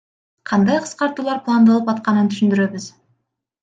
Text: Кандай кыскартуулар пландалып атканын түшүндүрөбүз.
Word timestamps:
Кандай 0.51 0.79
кыскартуулар 0.85 1.43
пландалып 1.45 1.95
атканын 1.97 2.35
түшүндүрөбүз. 2.35 2.93